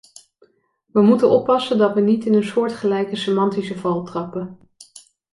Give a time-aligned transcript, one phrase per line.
[0.91, 4.59] We moeten oppassen dat we niet in een soortgelijke semantische val trappen.